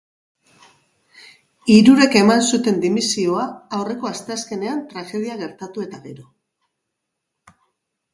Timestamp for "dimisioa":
2.85-3.43